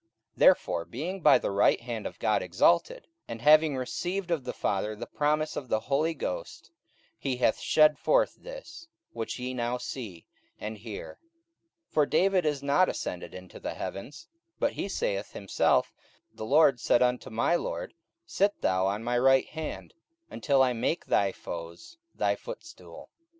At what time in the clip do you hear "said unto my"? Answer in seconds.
16.79-17.55